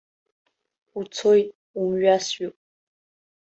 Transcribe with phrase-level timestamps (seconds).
[0.99, 1.49] Уцоит,
[1.79, 2.55] умҩасҩуп.